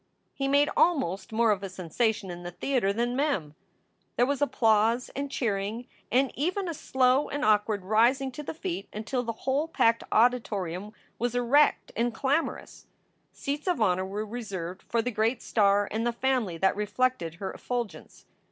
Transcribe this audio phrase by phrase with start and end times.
[0.33, 3.53] He made almost more of a sensation in the theater than Mem.
[4.15, 8.89] There was applause and cheering and even a slow and awkward rising to the feet
[8.91, 12.87] until the whole packed audi torium was erect and clamorous.
[13.31, 17.53] Seats of honor were reserved for the great star and the family that reflected her
[17.53, 18.25] effulgence.